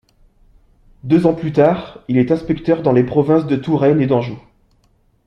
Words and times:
Deux 1.03 1.27
ans 1.27 1.35
plus 1.35 1.53
tard, 1.53 1.99
il 2.07 2.17
est 2.17 2.31
inspecteur 2.31 2.81
dans 2.81 2.91
les 2.91 3.03
provinces 3.03 3.45
de 3.45 3.55
Touraine 3.55 4.01
et 4.01 4.07
d'Anjou. 4.07 4.39